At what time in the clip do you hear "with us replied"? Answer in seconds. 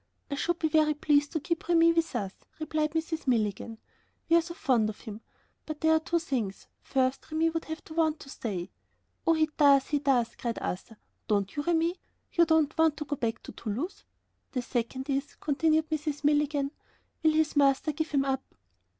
1.93-2.93